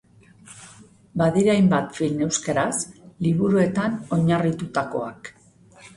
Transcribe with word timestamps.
Badira 1.21 1.53
hainbat 1.57 1.93
film 1.99 2.25
euskaraz, 2.27 2.79
liburuetan 3.27 4.03
oinarritutakoak. 4.19 5.33